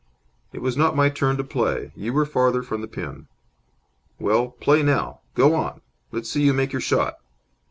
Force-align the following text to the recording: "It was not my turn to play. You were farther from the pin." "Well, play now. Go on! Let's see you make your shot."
"It 0.51 0.63
was 0.63 0.75
not 0.75 0.95
my 0.95 1.09
turn 1.09 1.37
to 1.37 1.43
play. 1.43 1.91
You 1.95 2.11
were 2.11 2.25
farther 2.25 2.63
from 2.63 2.81
the 2.81 2.87
pin." 2.87 3.27
"Well, 4.17 4.47
play 4.59 4.81
now. 4.81 5.19
Go 5.35 5.53
on! 5.53 5.81
Let's 6.11 6.27
see 6.27 6.41
you 6.41 6.53
make 6.55 6.71
your 6.73 6.81
shot." 6.81 7.19